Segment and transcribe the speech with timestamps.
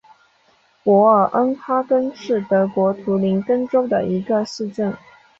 [0.81, 4.91] 博尔恩哈根是德国图林根州的一个市镇。